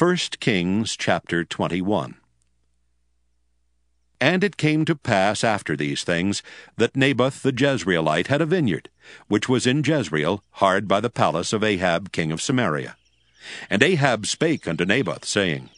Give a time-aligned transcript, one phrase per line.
[0.00, 2.14] 1 Kings chapter 21.
[4.18, 6.42] And it came to pass after these things
[6.78, 8.88] that Naboth the Jezreelite had a vineyard,
[9.28, 12.96] which was in Jezreel, hard by the palace of Ahab king of Samaria.
[13.68, 15.68] And Ahab spake unto Naboth, saying,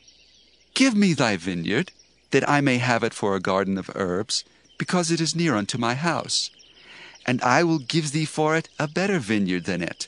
[0.75, 1.91] Give me thy vineyard,
[2.31, 4.45] that I may have it for a garden of herbs,
[4.79, 6.49] because it is near unto my house.
[7.27, 10.07] And I will give thee for it a better vineyard than it.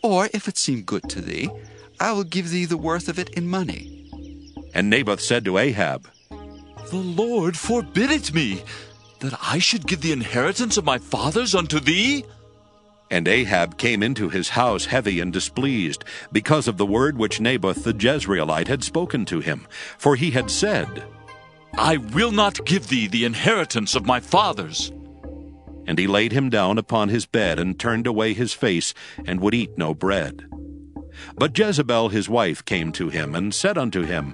[0.00, 1.50] Or, if it seem good to thee,
[2.00, 4.10] I will give thee the worth of it in money.
[4.74, 6.08] And Naboth said to Ahab,
[6.90, 8.62] The Lord forbid it me,
[9.20, 12.24] that I should give the inheritance of my fathers unto thee.
[13.10, 17.82] And Ahab came into his house heavy and displeased, because of the word which Naboth
[17.82, 19.66] the Jezreelite had spoken to him.
[19.96, 21.04] For he had said,
[21.76, 24.92] I will not give thee the inheritance of my fathers.
[25.86, 28.92] And he laid him down upon his bed, and turned away his face,
[29.26, 30.44] and would eat no bread.
[31.36, 34.32] But Jezebel his wife came to him, and said unto him,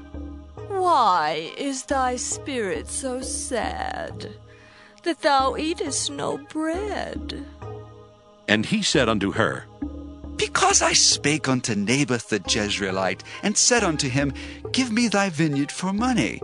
[0.68, 4.36] Why is thy spirit so sad,
[5.02, 7.46] that thou eatest no bread?
[8.48, 9.64] And he said unto her,
[10.36, 14.32] Because I spake unto Naboth the Jezreelite, and said unto him,
[14.72, 16.40] Give me thy vineyard for money,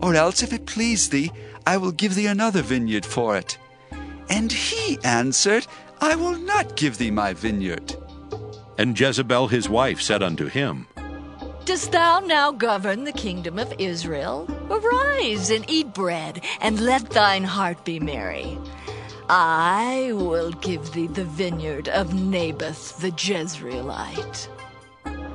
[0.00, 1.30] or else, if it please thee,
[1.66, 3.56] I will give thee another vineyard for it.
[4.28, 5.66] And he answered,
[6.00, 7.96] I will not give thee my vineyard.
[8.76, 10.86] And Jezebel his wife said unto him,
[11.64, 14.46] Dost thou now govern the kingdom of Israel?
[14.70, 18.58] Arise and eat bread, and let thine heart be merry.
[19.30, 24.48] I will give thee the vineyard of Naboth the Jezreelite.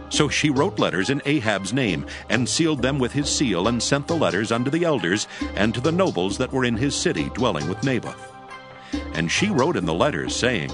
[0.10, 4.08] So she wrote letters in Ahab's name, and sealed them with his seal, and sent
[4.08, 7.68] the letters unto the elders, and to the nobles that were in his city, dwelling
[7.68, 8.32] with Naboth.
[9.14, 10.72] And she wrote in the letters, saying,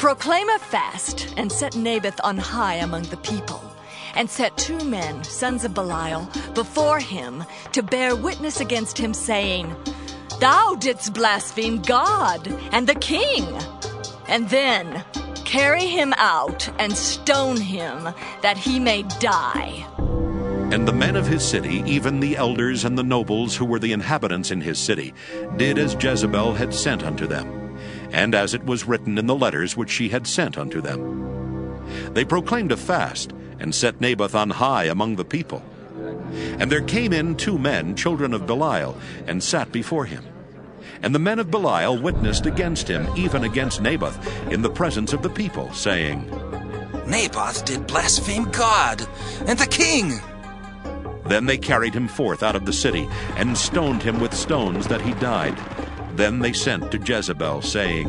[0.00, 3.62] Proclaim a fast, and set Naboth on high among the people,
[4.14, 9.76] and set two men, sons of Belial, before him, to bear witness against him, saying,
[10.40, 13.46] Thou didst blaspheme God and the king.
[14.26, 15.04] And then
[15.44, 18.08] carry him out and stone him,
[18.40, 19.86] that he may die.
[20.72, 23.92] And the men of his city, even the elders and the nobles who were the
[23.92, 25.12] inhabitants in his city,
[25.58, 27.69] did as Jezebel had sent unto them,
[28.12, 31.20] and as it was written in the letters which she had sent unto them.
[32.12, 35.62] They proclaimed a fast, and set Naboth on high among the people.
[36.58, 40.24] And there came in two men, children of Belial, and sat before him.
[41.02, 44.18] And the men of Belial witnessed against him, even against Naboth,
[44.50, 46.30] in the presence of the people, saying,
[47.06, 49.06] Naboth did blaspheme God
[49.46, 50.20] and the king.
[51.26, 55.00] Then they carried him forth out of the city, and stoned him with stones that
[55.00, 55.56] he died.
[56.20, 58.08] Then they sent to Jezebel, saying,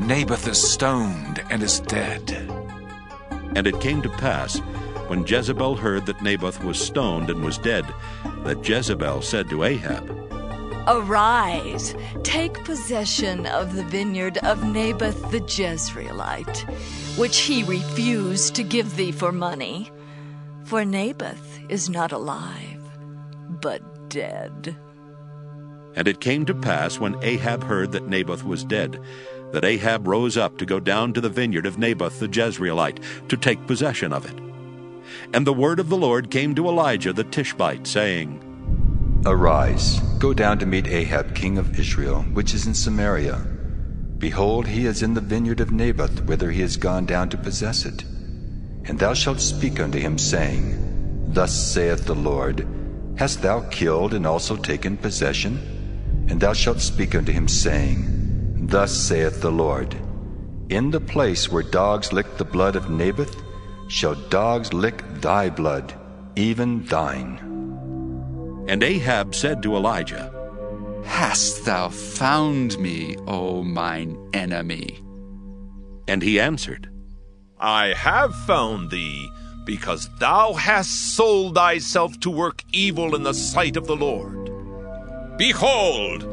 [0.00, 2.28] Naboth is stoned and is dead.
[3.54, 4.58] And it came to pass,
[5.06, 7.86] when Jezebel heard that Naboth was stoned and was dead,
[8.42, 10.10] that Jezebel said to Ahab,
[10.88, 11.94] Arise,
[12.24, 16.68] take possession of the vineyard of Naboth the Jezreelite,
[17.16, 19.88] which he refused to give thee for money.
[20.64, 22.82] For Naboth is not alive,
[23.60, 24.76] but dead.
[25.96, 29.00] And it came to pass, when Ahab heard that Naboth was dead,
[29.52, 33.36] that Ahab rose up to go down to the vineyard of Naboth the Jezreelite, to
[33.36, 34.38] take possession of it.
[35.32, 38.40] And the word of the Lord came to Elijah the Tishbite, saying,
[39.26, 43.46] Arise, go down to meet Ahab king of Israel, which is in Samaria.
[44.18, 47.84] Behold, he is in the vineyard of Naboth, whither he is gone down to possess
[47.84, 48.02] it.
[48.86, 52.66] And thou shalt speak unto him, saying, Thus saith the Lord,
[53.16, 55.73] Hast thou killed and also taken possession?
[56.28, 59.94] And thou shalt speak unto him, saying, Thus saith the Lord,
[60.68, 63.42] In the place where dogs licked the blood of Naboth,
[63.88, 65.94] shall dogs lick thy blood,
[66.36, 67.38] even thine.
[68.68, 70.32] And Ahab said to Elijah,
[71.04, 75.02] Hast thou found me, O mine enemy?
[76.08, 76.90] And he answered,
[77.60, 79.28] I have found thee,
[79.64, 84.43] because thou hast sold thyself to work evil in the sight of the Lord.
[85.36, 86.24] Behold,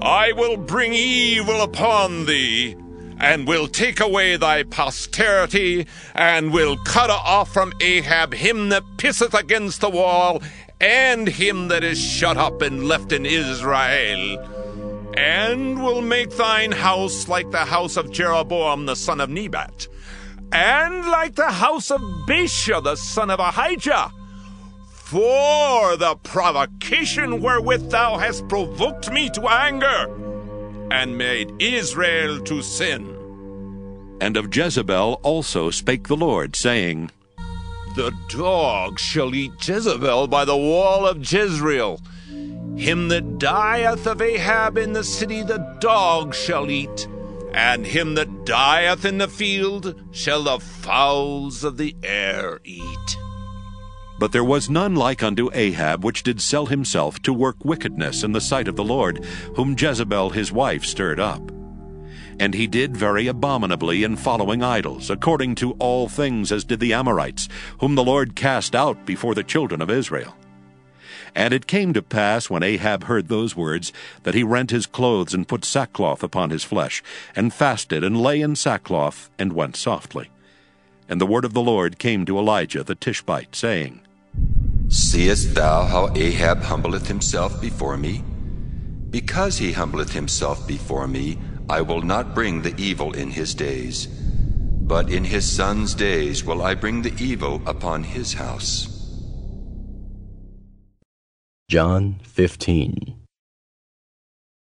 [0.00, 2.76] I will bring evil upon thee,
[3.18, 9.34] and will take away thy posterity, and will cut off from Ahab him that pisseth
[9.34, 10.40] against the wall,
[10.80, 14.38] and him that is shut up and left in Israel.
[15.16, 19.88] And will make thine house like the house of Jeroboam the son of Nebat,
[20.52, 24.12] and like the house of Baasha the son of Ahijah.
[25.14, 30.12] For the provocation wherewith thou hast provoked me to anger,
[30.90, 34.18] and made Israel to sin.
[34.20, 37.12] And of Jezebel also spake the Lord, saying,
[37.94, 42.00] The dog shall eat Jezebel by the wall of Jezreel.
[42.74, 47.06] Him that dieth of Ahab in the city the dog shall eat,
[47.52, 53.16] and him that dieth in the field shall the fowls of the air eat.
[54.18, 58.32] But there was none like unto Ahab, which did sell himself to work wickedness in
[58.32, 59.24] the sight of the Lord,
[59.56, 61.50] whom Jezebel his wife stirred up.
[62.38, 66.92] And he did very abominably in following idols, according to all things as did the
[66.92, 67.48] Amorites,
[67.80, 70.36] whom the Lord cast out before the children of Israel.
[71.34, 75.34] And it came to pass, when Ahab heard those words, that he rent his clothes
[75.34, 77.02] and put sackcloth upon his flesh,
[77.34, 80.30] and fasted, and lay in sackcloth, and went softly.
[81.08, 84.00] And the word of the Lord came to Elijah the Tishbite, saying,
[84.88, 88.22] Seest thou how Ahab humbleth himself before me?
[89.10, 94.06] Because he humbleth himself before me, I will not bring the evil in his days.
[94.06, 98.88] But in his son's days will I bring the evil upon his house.
[101.70, 103.16] John 15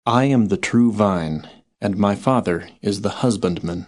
[0.05, 1.49] I am the true vine,
[1.81, 3.87] and my Father is the husbandman.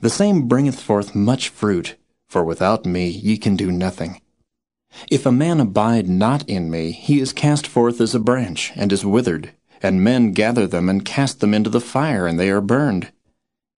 [0.00, 1.96] the same bringeth forth much fruit,
[2.28, 4.20] for without me ye can do nothing.
[5.10, 8.92] If a man abide not in me, he is cast forth as a branch, and
[8.92, 9.52] is withered,
[9.82, 13.12] and men gather them and cast them into the fire, and they are burned.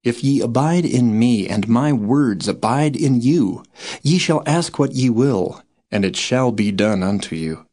[0.03, 3.65] If ye abide in me, and my words abide in you,
[4.03, 7.67] ye shall ask what ye will, and it shall be done unto you.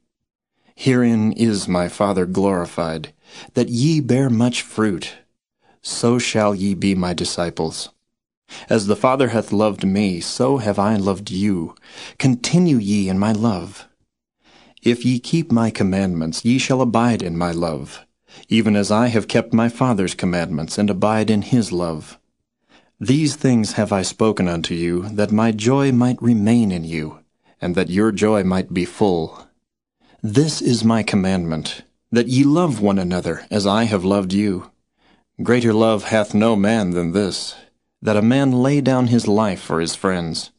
[0.75, 3.13] Herein is my Father glorified,
[3.53, 5.15] that ye bear much fruit.
[5.81, 7.89] So shall ye be my disciples.
[8.69, 11.75] As the Father hath loved me, so have I loved you.
[12.17, 13.87] Continue ye in my love.
[14.81, 18.05] If ye keep my commandments, ye shall abide in my love
[18.49, 22.19] even as I have kept my Father's commandments, and abide in his love.
[22.99, 27.19] These things have I spoken unto you, that my joy might remain in you,
[27.61, 29.47] and that your joy might be full.
[30.21, 34.71] This is my commandment, that ye love one another, as I have loved you.
[35.43, 37.55] Greater love hath no man than this,
[38.01, 40.51] that a man lay down his life for his friends.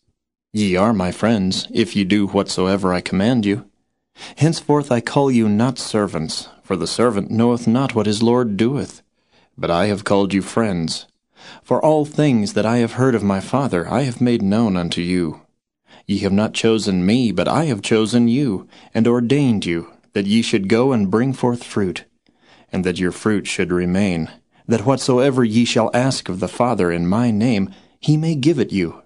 [0.52, 3.68] Ye are my friends, if ye do whatsoever I command you.
[4.36, 9.02] Henceforth I call you not servants, for the servant knoweth not what his Lord doeth.
[9.56, 11.06] But I have called you friends.
[11.62, 15.00] For all things that I have heard of my Father I have made known unto
[15.00, 15.42] you.
[16.06, 20.42] Ye have not chosen me, but I have chosen you, and ordained you, that ye
[20.42, 22.04] should go and bring forth fruit,
[22.72, 24.30] and that your fruit should remain,
[24.68, 28.70] that whatsoever ye shall ask of the Father in my name, he may give it
[28.70, 29.02] you.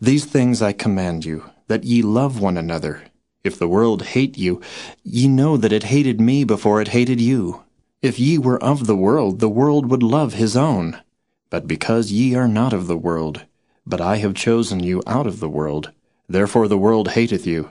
[0.00, 3.04] These things I command you, that ye love one another.
[3.44, 4.60] If the world hate you,
[5.02, 7.62] ye know that it hated me before it hated you.
[8.02, 11.00] If ye were of the world, the world would love his own.
[11.48, 13.44] But because ye are not of the world,
[13.86, 15.92] but I have chosen you out of the world,
[16.28, 17.70] therefore the world hateth you.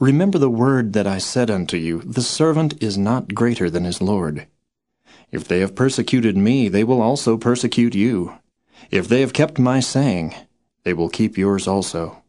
[0.00, 4.00] Remember the word that I said unto you, The servant is not greater than his
[4.00, 4.46] Lord.
[5.30, 8.34] If they have persecuted me, they will also persecute you.
[8.90, 10.34] If they have kept my saying,
[10.84, 12.22] they will keep yours also.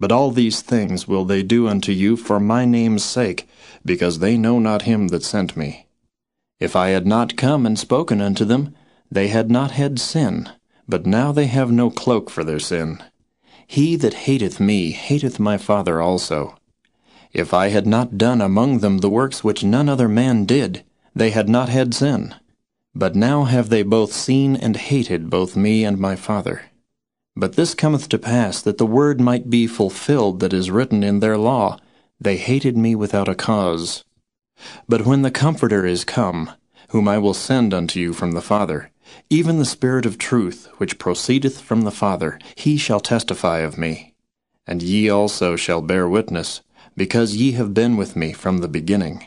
[0.00, 3.48] But all these things will they do unto you for my name's sake,
[3.84, 5.86] because they know not him that sent me.
[6.58, 8.74] If I had not come and spoken unto them,
[9.10, 10.50] they had not had sin,
[10.88, 13.02] but now they have no cloak for their sin.
[13.66, 16.56] He that hateth me hateth my Father also.
[17.32, 20.84] If I had not done among them the works which none other man did,
[21.20, 22.34] they had not had sin.
[22.94, 26.62] But now have they both seen and hated both me and my Father.
[27.36, 31.20] But this cometh to pass that the word might be fulfilled that is written in
[31.20, 31.76] their law,
[32.18, 34.02] They hated me without a cause.
[34.88, 36.52] But when the Comforter is come,
[36.88, 38.90] whom I will send unto you from the Father,
[39.28, 44.14] even the Spirit of truth, which proceedeth from the Father, he shall testify of me.
[44.66, 46.62] And ye also shall bear witness,
[46.96, 49.26] because ye have been with me from the beginning.